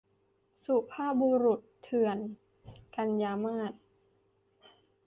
[0.65, 2.17] สุภาพบุรุษเถื่อน-
[2.95, 3.73] กันยามาส